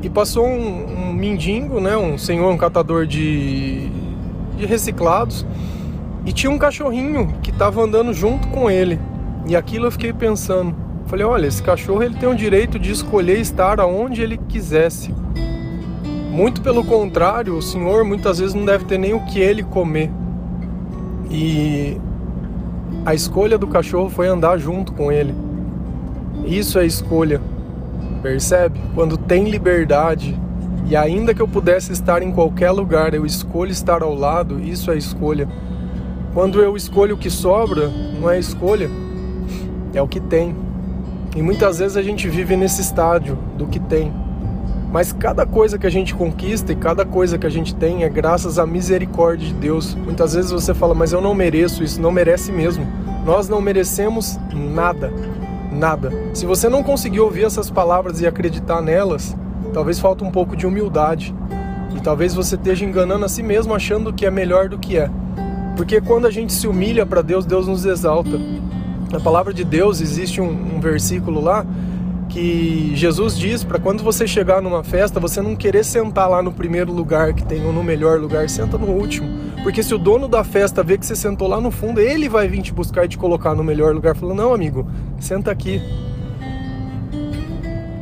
e 0.01 0.09
passou 0.09 0.47
um, 0.47 1.09
um 1.09 1.13
mendigo, 1.13 1.79
né, 1.79 1.95
um 1.95 2.17
senhor, 2.17 2.51
um 2.51 2.57
catador 2.57 3.05
de, 3.05 3.89
de 4.57 4.65
reciclados, 4.65 5.45
e 6.25 6.31
tinha 6.31 6.51
um 6.51 6.57
cachorrinho 6.57 7.35
que 7.41 7.49
estava 7.49 7.81
andando 7.81 8.13
junto 8.13 8.47
com 8.49 8.69
ele. 8.69 8.99
E 9.47 9.55
aquilo 9.55 9.87
eu 9.87 9.91
fiquei 9.91 10.13
pensando. 10.13 10.75
Falei, 11.07 11.25
olha, 11.25 11.47
esse 11.47 11.61
cachorro 11.61 12.03
ele 12.03 12.15
tem 12.15 12.29
o 12.29 12.35
direito 12.35 12.79
de 12.79 12.91
escolher 12.91 13.39
estar 13.39 13.79
aonde 13.79 14.21
ele 14.21 14.37
quisesse. 14.37 15.13
Muito 16.31 16.61
pelo 16.61 16.85
contrário, 16.85 17.57
o 17.57 17.61
senhor 17.61 18.05
muitas 18.05 18.39
vezes 18.39 18.53
não 18.53 18.63
deve 18.63 18.85
ter 18.85 18.97
nem 18.97 19.13
o 19.13 19.25
que 19.25 19.39
ele 19.39 19.63
comer. 19.63 20.09
E 21.29 21.99
a 23.05 23.13
escolha 23.13 23.57
do 23.57 23.67
cachorro 23.67 24.09
foi 24.09 24.27
andar 24.27 24.57
junto 24.57 24.93
com 24.93 25.11
ele. 25.11 25.35
Isso 26.45 26.79
é 26.79 26.85
escolha. 26.85 27.41
Percebe? 28.21 28.79
Quando 28.93 29.17
tem 29.17 29.49
liberdade 29.49 30.39
e 30.87 30.95
ainda 30.95 31.33
que 31.33 31.41
eu 31.41 31.47
pudesse 31.47 31.91
estar 31.91 32.21
em 32.21 32.31
qualquer 32.31 32.71
lugar, 32.71 33.13
eu 33.13 33.25
escolho 33.25 33.71
estar 33.71 34.01
ao 34.03 34.13
lado, 34.13 34.59
isso 34.59 34.91
é 34.91 34.97
escolha. 34.97 35.49
Quando 36.33 36.61
eu 36.61 36.77
escolho 36.77 37.15
o 37.15 37.17
que 37.17 37.29
sobra, 37.29 37.89
não 37.89 38.29
é 38.29 38.39
escolha, 38.39 38.89
é 39.93 40.01
o 40.01 40.07
que 40.07 40.21
tem. 40.21 40.55
E 41.35 41.41
muitas 41.41 41.79
vezes 41.79 41.97
a 41.97 42.01
gente 42.01 42.29
vive 42.29 42.55
nesse 42.55 42.79
estádio 42.81 43.37
do 43.57 43.67
que 43.67 43.79
tem. 43.81 44.13
Mas 44.93 45.11
cada 45.11 45.45
coisa 45.45 45.77
que 45.77 45.85
a 45.85 45.89
gente 45.89 46.15
conquista 46.15 46.71
e 46.71 46.75
cada 46.75 47.05
coisa 47.05 47.37
que 47.37 47.45
a 47.45 47.49
gente 47.49 47.75
tem 47.75 48.03
é 48.03 48.09
graças 48.09 48.57
à 48.57 48.65
misericórdia 48.65 49.47
de 49.47 49.53
Deus. 49.53 49.93
Muitas 49.93 50.33
vezes 50.33 50.51
você 50.51 50.73
fala, 50.73 50.93
mas 50.93 51.11
eu 51.11 51.19
não 51.19 51.33
mereço 51.33 51.83
isso, 51.83 52.01
não 52.01 52.11
merece 52.11 52.49
mesmo. 52.49 52.87
Nós 53.25 53.49
não 53.49 53.59
merecemos 53.59 54.39
nada, 54.53 55.11
nada. 55.69 56.11
Se 56.33 56.45
você 56.45 56.69
não 56.69 56.81
conseguir 56.81 57.19
ouvir 57.19 57.43
essas 57.43 57.69
palavras 57.69 58.21
e 58.21 58.27
acreditar 58.27 58.81
nelas, 58.81 59.35
talvez 59.73 59.99
falta 59.99 60.23
um 60.23 60.31
pouco 60.31 60.55
de 60.55 60.65
humildade. 60.65 61.35
E 61.93 61.99
talvez 61.99 62.33
você 62.33 62.55
esteja 62.55 62.85
enganando 62.85 63.25
a 63.25 63.29
si 63.29 63.43
mesmo 63.43 63.73
achando 63.73 64.13
que 64.13 64.25
é 64.25 64.31
melhor 64.31 64.69
do 64.69 64.79
que 64.79 64.97
é. 64.97 65.09
Porque 65.81 65.99
quando 65.99 66.27
a 66.27 66.29
gente 66.29 66.53
se 66.53 66.67
humilha 66.67 67.07
para 67.07 67.23
Deus, 67.23 67.43
Deus 67.43 67.65
nos 67.65 67.87
exalta. 67.87 68.39
Na 69.11 69.19
palavra 69.19 69.51
de 69.51 69.63
Deus 69.63 69.99
existe 69.99 70.39
um, 70.39 70.75
um 70.75 70.79
versículo 70.79 71.41
lá 71.41 71.65
que 72.29 72.91
Jesus 72.93 73.35
diz 73.35 73.63
para 73.63 73.79
quando 73.79 74.03
você 74.03 74.27
chegar 74.27 74.61
numa 74.61 74.83
festa, 74.83 75.19
você 75.19 75.41
não 75.41 75.55
querer 75.55 75.83
sentar 75.83 76.29
lá 76.29 76.43
no 76.43 76.51
primeiro 76.51 76.93
lugar 76.93 77.33
que 77.33 77.43
tem 77.43 77.65
ou 77.65 77.73
no 77.73 77.83
melhor 77.83 78.19
lugar, 78.19 78.47
senta 78.47 78.77
no 78.77 78.91
último. 78.91 79.27
Porque 79.63 79.81
se 79.81 79.95
o 79.95 79.97
dono 79.97 80.27
da 80.27 80.43
festa 80.43 80.83
vê 80.83 80.99
que 80.99 81.05
você 81.05 81.15
sentou 81.15 81.47
lá 81.47 81.59
no 81.59 81.71
fundo, 81.71 81.99
ele 81.99 82.29
vai 82.29 82.47
vir 82.47 82.61
te 82.61 82.71
buscar 82.71 83.05
e 83.05 83.07
te 83.07 83.17
colocar 83.17 83.55
no 83.55 83.63
melhor 83.63 83.91
lugar. 83.91 84.15
Falou: 84.15 84.35
"Não, 84.35 84.53
amigo, 84.53 84.87
senta 85.19 85.49
aqui". 85.49 85.81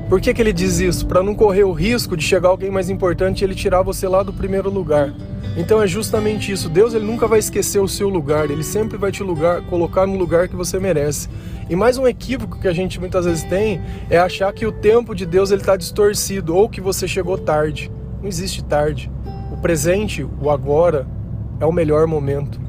Por 0.10 0.20
que, 0.20 0.34
que 0.34 0.42
ele 0.42 0.52
diz 0.52 0.82
isso? 0.82 1.08
Para 1.08 1.24
não 1.24 1.34
correr 1.34 1.64
o 1.64 1.72
risco 1.72 2.18
de 2.18 2.26
chegar 2.26 2.50
alguém 2.50 2.70
mais 2.70 2.90
importante 2.90 3.40
e 3.40 3.46
ele 3.46 3.56
tirar 3.56 3.84
você 3.84 4.06
lá 4.06 4.22
do 4.22 4.34
primeiro 4.34 4.70
lugar. 4.70 5.14
Então 5.58 5.82
é 5.82 5.88
justamente 5.88 6.51
isso. 6.51 6.70
Deus 6.70 6.94
ele 6.94 7.06
nunca 7.06 7.27
vai 7.27 7.39
esquecer 7.39 7.79
o 7.79 7.88
seu 7.88 8.10
lugar. 8.10 8.50
Ele 8.50 8.63
sempre 8.63 8.98
vai 8.98 9.12
te 9.12 9.24
lugar, 9.24 9.62
colocar 9.63 10.06
no 10.06 10.18
lugar 10.18 10.48
que 10.48 10.56
você 10.56 10.79
merece. 10.79 11.29
E 11.70 11.75
mais 11.75 11.98
um 11.98 12.08
equívoco 12.08 12.60
que 12.60 12.68
a 12.68 12.74
gente 12.74 13.00
muitas 13.00 13.25
vezes 13.25 13.44
tem 13.44 13.82
é 14.10 14.18
achar 14.18 14.51
que 14.53 14.65
o 14.65 14.72
tempo 14.72 15.13
de 15.13 15.25
Deus 15.25 15.51
ele 15.51 15.62
está 15.62 15.75
distorcido 15.75 16.56
ou 16.56 16.70
que 16.70 16.82
você 16.82 17.08
chegou 17.08 17.38
tarde. 17.38 17.91
Não 18.22 18.27
existe 18.27 18.63
tarde. 18.63 19.12
O 19.51 19.58
presente, 19.58 20.24
o 20.41 20.50
agora, 20.50 21.06
é 21.60 21.65
o 21.65 21.72
melhor 21.72 22.08
momento. 22.08 22.60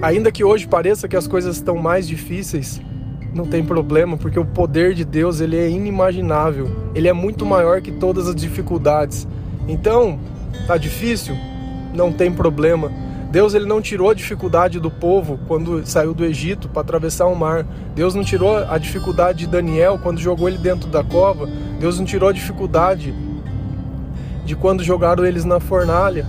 Ainda 0.00 0.32
que 0.32 0.42
hoje 0.42 0.66
pareça 0.66 1.08
que 1.08 1.16
as 1.16 1.26
coisas 1.26 1.56
estão 1.56 1.76
mais 1.76 2.08
difíceis, 2.08 2.80
não 3.34 3.44
tem 3.44 3.62
problema, 3.62 4.16
porque 4.16 4.38
o 4.38 4.44
poder 4.44 4.94
de 4.94 5.04
Deus 5.04 5.40
ele 5.40 5.56
é 5.56 5.68
inimaginável. 5.68 6.70
Ele 6.94 7.06
é 7.06 7.12
muito 7.12 7.44
maior 7.44 7.80
que 7.80 7.92
todas 7.92 8.26
as 8.26 8.34
dificuldades. 8.34 9.28
Então, 9.68 10.18
tá 10.66 10.76
difícil? 10.76 11.36
Não 11.92 12.12
tem 12.12 12.32
problema. 12.32 12.90
Deus 13.30 13.54
ele 13.54 13.66
não 13.66 13.80
tirou 13.80 14.10
a 14.10 14.14
dificuldade 14.14 14.80
do 14.80 14.90
povo 14.90 15.38
quando 15.46 15.86
saiu 15.86 16.12
do 16.12 16.24
Egito 16.24 16.68
para 16.68 16.82
atravessar 16.82 17.26
o 17.26 17.36
mar. 17.36 17.64
Deus 17.94 18.14
não 18.14 18.24
tirou 18.24 18.56
a 18.56 18.76
dificuldade 18.76 19.40
de 19.40 19.46
Daniel 19.46 20.00
quando 20.02 20.18
jogou 20.18 20.48
ele 20.48 20.58
dentro 20.58 20.88
da 20.88 21.04
cova. 21.04 21.48
Deus 21.78 21.98
não 21.98 22.04
tirou 22.04 22.28
a 22.28 22.32
dificuldade 22.32 23.14
de 24.44 24.56
quando 24.56 24.82
jogaram 24.82 25.24
eles 25.24 25.44
na 25.44 25.60
fornalha. 25.60 26.26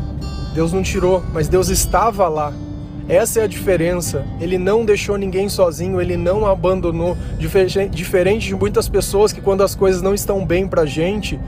Deus 0.54 0.72
não 0.72 0.84
tirou, 0.84 1.24
mas 1.34 1.48
Deus 1.48 1.70
estava 1.70 2.28
lá. 2.28 2.54
Essa 3.10 3.40
é 3.40 3.44
a 3.44 3.48
diferença. 3.48 4.24
Ele 4.40 4.60
não 4.60 4.86
deixou 4.86 5.18
ninguém 5.18 5.50
sozinho, 5.50 6.00
ele 6.00 6.16
não 6.16 6.46
abandonou. 6.46 7.18
Diferente 7.40 8.48
de 8.48 8.56
muitas 8.56 8.88
pessoas 8.88 9.34
que, 9.34 9.42
quando 9.42 9.63
as 9.63 9.74
coisas 9.74 10.04
não 10.04 10.13
estão 10.13 10.46
bem 10.46 10.68
pra 10.68 10.86
gente, 10.86 11.40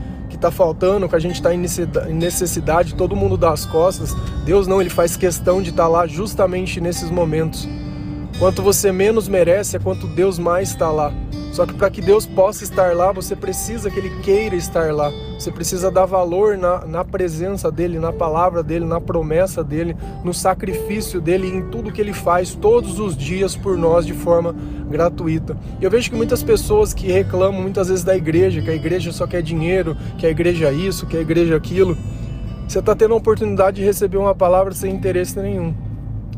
está 0.44 0.50
faltando, 0.50 1.08
que 1.08 1.16
a 1.16 1.18
gente 1.18 1.36
está 1.36 1.54
em 1.54 1.58
necessidade, 2.12 2.94
todo 2.94 3.16
mundo 3.16 3.36
dá 3.36 3.50
as 3.50 3.64
costas. 3.64 4.14
Deus 4.44 4.66
não, 4.66 4.80
ele 4.80 4.90
faz 4.90 5.16
questão 5.16 5.62
de 5.62 5.70
estar 5.70 5.84
tá 5.84 5.88
lá 5.88 6.06
justamente 6.06 6.80
nesses 6.80 7.10
momentos. 7.10 7.66
Quanto 8.38 8.62
você 8.62 8.90
menos 8.90 9.28
merece, 9.28 9.76
é 9.76 9.80
quanto 9.80 10.06
Deus 10.08 10.38
mais 10.38 10.70
está 10.70 10.90
lá. 10.90 11.12
Só 11.52 11.64
que 11.64 11.72
para 11.72 11.88
que 11.88 12.00
Deus 12.00 12.26
possa 12.26 12.64
estar 12.64 12.96
lá, 12.96 13.12
você 13.12 13.36
precisa 13.36 13.88
que 13.88 13.96
Ele 13.96 14.10
queira 14.22 14.56
estar 14.56 14.92
lá. 14.92 15.12
Você 15.38 15.52
precisa 15.52 15.88
dar 15.88 16.04
valor 16.04 16.58
na, 16.58 16.84
na 16.84 17.04
presença 17.04 17.70
dEle, 17.70 17.96
na 18.00 18.12
palavra 18.12 18.60
dEle, 18.60 18.84
na 18.84 19.00
promessa 19.00 19.62
dEle, 19.62 19.96
no 20.24 20.34
sacrifício 20.34 21.20
dEle, 21.20 21.46
em 21.46 21.62
tudo 21.70 21.92
que 21.92 22.00
Ele 22.00 22.12
faz 22.12 22.56
todos 22.56 22.98
os 22.98 23.16
dias 23.16 23.54
por 23.54 23.78
nós 23.78 24.04
de 24.04 24.12
forma 24.12 24.52
gratuita. 24.90 25.56
Eu 25.80 25.88
vejo 25.88 26.10
que 26.10 26.16
muitas 26.16 26.42
pessoas 26.42 26.92
que 26.92 27.06
reclamam 27.06 27.62
muitas 27.62 27.88
vezes 27.88 28.02
da 28.02 28.16
igreja, 28.16 28.60
que 28.60 28.70
a 28.70 28.74
igreja 28.74 29.12
só 29.12 29.24
quer 29.24 29.40
dinheiro, 29.40 29.96
que 30.18 30.26
a 30.26 30.30
igreja 30.30 30.70
é 30.70 30.72
isso, 30.72 31.06
que 31.06 31.16
a 31.16 31.20
igreja 31.20 31.54
é 31.54 31.56
aquilo. 31.56 31.96
Você 32.66 32.80
está 32.80 32.96
tendo 32.96 33.14
a 33.14 33.16
oportunidade 33.16 33.76
de 33.76 33.84
receber 33.84 34.16
uma 34.16 34.34
palavra 34.34 34.74
sem 34.74 34.92
interesse 34.92 35.38
nenhum, 35.38 35.72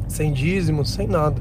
sem 0.08 0.30
dízimo, 0.30 0.84
sem 0.84 1.06
nada. 1.06 1.40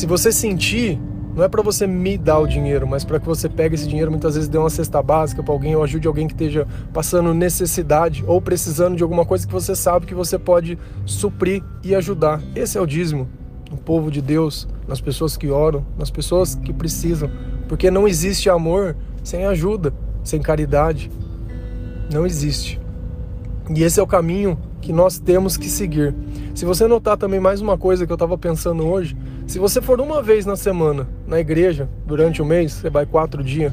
Se 0.00 0.06
você 0.06 0.32
sentir 0.32 0.98
não 1.36 1.44
é 1.44 1.48
para 1.48 1.60
você 1.60 1.86
me 1.86 2.16
dar 2.16 2.38
o 2.38 2.46
dinheiro, 2.46 2.86
mas 2.86 3.04
para 3.04 3.20
que 3.20 3.26
você 3.26 3.50
pegue 3.50 3.74
esse 3.74 3.86
dinheiro 3.86 4.10
muitas 4.10 4.34
vezes 4.34 4.48
dê 4.48 4.56
uma 4.56 4.70
cesta 4.70 5.02
básica 5.02 5.42
para 5.42 5.52
alguém 5.52 5.76
ou 5.76 5.84
ajude 5.84 6.08
alguém 6.08 6.26
que 6.26 6.32
esteja 6.32 6.66
passando 6.90 7.34
necessidade 7.34 8.24
ou 8.26 8.40
precisando 8.40 8.96
de 8.96 9.02
alguma 9.02 9.26
coisa 9.26 9.46
que 9.46 9.52
você 9.52 9.76
sabe 9.76 10.06
que 10.06 10.14
você 10.14 10.38
pode 10.38 10.78
suprir 11.04 11.62
e 11.84 11.94
ajudar. 11.94 12.40
Esse 12.56 12.78
é 12.78 12.80
o 12.80 12.86
dízimo 12.86 13.28
no 13.70 13.76
povo 13.76 14.10
de 14.10 14.22
Deus, 14.22 14.66
nas 14.88 15.02
pessoas 15.02 15.36
que 15.36 15.50
oram, 15.50 15.84
nas 15.98 16.10
pessoas 16.10 16.54
que 16.54 16.72
precisam, 16.72 17.30
porque 17.68 17.90
não 17.90 18.08
existe 18.08 18.48
amor 18.48 18.96
sem 19.22 19.44
ajuda, 19.44 19.92
sem 20.24 20.40
caridade. 20.40 21.10
Não 22.10 22.24
existe. 22.24 22.80
E 23.68 23.82
esse 23.82 24.00
é 24.00 24.02
o 24.02 24.06
caminho 24.06 24.58
que 24.80 24.94
nós 24.94 25.18
temos 25.18 25.58
que 25.58 25.68
seguir. 25.68 26.14
Se 26.54 26.64
você 26.64 26.86
notar 26.86 27.18
também 27.18 27.38
mais 27.38 27.60
uma 27.60 27.76
coisa 27.76 28.06
que 28.06 28.12
eu 28.12 28.16
estava 28.16 28.38
pensando 28.38 28.86
hoje, 28.86 29.14
se 29.50 29.58
você 29.58 29.82
for 29.82 30.00
uma 30.00 30.22
vez 30.22 30.46
na 30.46 30.54
semana 30.54 31.08
na 31.26 31.40
igreja 31.40 31.88
durante 32.06 32.40
o 32.40 32.44
mês, 32.44 32.70
você 32.70 32.88
vai 32.88 33.04
quatro 33.04 33.42
dias. 33.42 33.72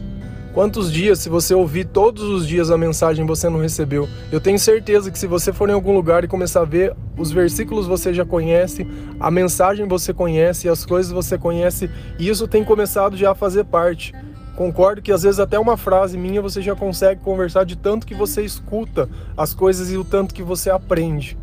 Quantos 0.51 0.91
dias, 0.91 1.19
se 1.19 1.29
você 1.29 1.53
ouvir 1.53 1.85
todos 1.85 2.23
os 2.23 2.47
dias 2.47 2.71
a 2.71 2.77
mensagem, 2.79 3.27
você 3.27 3.47
não 3.47 3.59
recebeu? 3.59 4.09
Eu 4.31 4.41
tenho 4.41 4.57
certeza 4.57 5.11
que 5.11 5.19
se 5.19 5.27
você 5.27 5.53
for 5.53 5.69
em 5.69 5.73
algum 5.73 5.93
lugar 5.93 6.23
e 6.23 6.27
começar 6.27 6.61
a 6.61 6.65
ver 6.65 6.95
os 7.15 7.31
versículos 7.31 7.85
você 7.85 8.11
já 8.11 8.25
conhece, 8.25 8.87
a 9.19 9.29
mensagem 9.29 9.87
você 9.87 10.11
conhece, 10.11 10.67
as 10.67 10.83
coisas 10.83 11.11
você 11.11 11.37
conhece, 11.37 11.91
e 12.17 12.27
isso 12.27 12.47
tem 12.47 12.63
começado 12.63 13.15
já 13.15 13.29
a 13.29 13.35
fazer 13.35 13.63
parte. 13.65 14.15
Concordo 14.55 14.99
que 14.99 15.11
às 15.11 15.21
vezes 15.21 15.39
até 15.39 15.59
uma 15.59 15.77
frase 15.77 16.17
minha 16.17 16.41
você 16.41 16.59
já 16.59 16.75
consegue 16.75 17.21
conversar 17.21 17.65
de 17.65 17.75
tanto 17.75 18.07
que 18.07 18.15
você 18.15 18.41
escuta 18.41 19.07
as 19.37 19.53
coisas 19.53 19.91
e 19.91 19.97
o 19.97 20.03
tanto 20.03 20.33
que 20.33 20.41
você 20.41 20.71
aprende. 20.71 21.37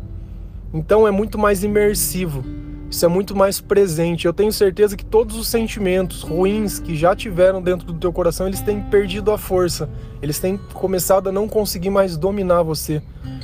Então 0.73 1.07
é 1.07 1.11
muito 1.11 1.37
mais 1.37 1.63
imersivo. 1.63 2.64
Isso 2.95 3.05
é 3.05 3.09
muito 3.09 3.35
mais 3.35 3.59
presente. 3.59 4.25
Eu 4.25 4.31
tenho 4.31 4.53
certeza 4.53 4.95
que 4.95 5.03
todos 5.03 5.35
os 5.35 5.49
sentimentos 5.49 6.21
ruins 6.21 6.79
que 6.79 6.95
já 6.95 7.13
tiveram 7.13 7.61
dentro 7.61 7.85
do 7.85 7.99
teu 7.99 8.13
coração, 8.13 8.47
eles 8.47 8.61
têm 8.61 8.79
perdido 8.79 9.33
a 9.33 9.37
força. 9.37 9.89
Eles 10.21 10.39
têm 10.39 10.57
começado 10.73 11.27
a 11.27 11.31
não 11.31 11.45
conseguir 11.45 11.89
mais 11.89 12.15
dominar 12.15 12.63
você. 12.63 13.01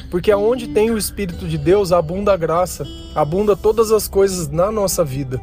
Porque 0.09 0.31
aonde 0.31 0.69
tem 0.69 0.89
o 0.89 0.97
espírito 0.97 1.45
de 1.49 1.57
Deus, 1.57 1.91
abunda 1.91 2.31
a 2.31 2.37
graça, 2.37 2.87
abunda 3.13 3.53
todas 3.53 3.91
as 3.91 4.07
coisas 4.07 4.47
na 4.47 4.71
nossa 4.71 5.03
vida. 5.03 5.41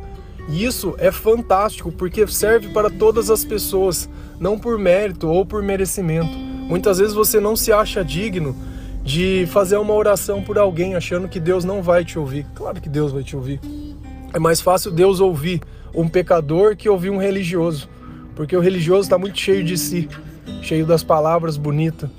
E 0.48 0.64
isso 0.64 0.94
é 0.96 1.12
fantástico 1.12 1.92
porque 1.92 2.26
serve 2.28 2.68
para 2.68 2.88
todas 2.88 3.28
as 3.28 3.44
pessoas, 3.44 4.08
não 4.40 4.58
por 4.58 4.78
mérito 4.78 5.28
ou 5.28 5.44
por 5.44 5.62
merecimento. 5.62 6.32
Muitas 6.32 6.96
vezes 6.96 7.12
você 7.12 7.38
não 7.38 7.54
se 7.54 7.70
acha 7.72 8.02
digno 8.02 8.56
de 9.04 9.46
fazer 9.50 9.76
uma 9.76 9.92
oração 9.92 10.42
por 10.42 10.58
alguém 10.58 10.94
achando 10.94 11.28
que 11.28 11.38
Deus 11.38 11.62
não 11.62 11.82
vai 11.82 12.06
te 12.06 12.18
ouvir. 12.18 12.46
Claro 12.54 12.80
que 12.80 12.88
Deus 12.88 13.12
vai 13.12 13.22
te 13.22 13.36
ouvir. 13.36 13.60
É 14.32 14.38
mais 14.38 14.60
fácil 14.60 14.90
Deus 14.90 15.20
ouvir 15.20 15.60
um 15.94 16.08
pecador 16.08 16.76
que 16.76 16.88
ouvir 16.88 17.10
um 17.10 17.18
religioso, 17.18 17.88
porque 18.34 18.56
o 18.56 18.60
religioso 18.60 19.02
está 19.02 19.18
muito 19.18 19.38
cheio 19.38 19.64
de 19.64 19.76
si, 19.78 20.08
cheio 20.62 20.84
das 20.84 21.02
palavras 21.02 21.56
bonitas. 21.56 22.10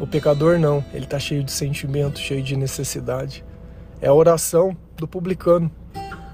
O 0.00 0.06
pecador 0.06 0.58
não, 0.58 0.84
ele 0.92 1.04
está 1.04 1.18
cheio 1.18 1.44
de 1.44 1.52
sentimento, 1.52 2.18
cheio 2.18 2.42
de 2.42 2.56
necessidade. 2.56 3.44
É 4.00 4.08
a 4.08 4.14
oração 4.14 4.76
do 4.96 5.06
publicano. 5.06 5.70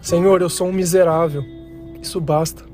Senhor, 0.01 0.41
eu 0.41 0.49
sou 0.49 0.69
um 0.69 0.73
miserável. 0.73 1.45
Isso 2.01 2.21
basta 2.21 2.65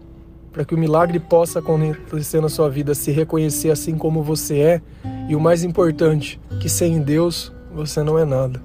para 0.52 0.64
que 0.64 0.74
o 0.74 0.78
milagre 0.78 1.18
possa 1.18 1.58
acontecer 1.58 2.40
na 2.40 2.48
sua 2.48 2.70
vida, 2.70 2.94
se 2.94 3.10
reconhecer 3.10 3.70
assim 3.70 3.98
como 3.98 4.22
você 4.22 4.58
é 4.58 4.82
e 5.28 5.34
o 5.34 5.40
mais 5.40 5.64
importante, 5.64 6.40
que 6.60 6.68
sem 6.68 7.00
Deus 7.02 7.52
você 7.74 8.04
não 8.04 8.16
é 8.16 8.24
nada. 8.24 8.62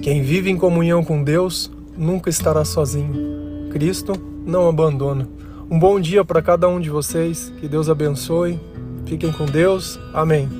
Quem 0.00 0.22
vive 0.22 0.48
em 0.48 0.56
comunhão 0.56 1.04
com 1.04 1.22
Deus 1.22 1.70
nunca 1.98 2.30
estará 2.30 2.64
sozinho. 2.64 3.68
Cristo 3.70 4.12
não 4.46 4.68
abandona. 4.68 5.28
Um 5.70 5.78
bom 5.78 6.00
dia 6.00 6.24
para 6.24 6.40
cada 6.40 6.68
um 6.68 6.80
de 6.80 6.88
vocês, 6.88 7.52
que 7.60 7.68
Deus 7.68 7.90
abençoe. 7.90 8.58
Fiquem 9.04 9.32
com 9.32 9.44
Deus. 9.44 9.98
Amém. 10.14 10.58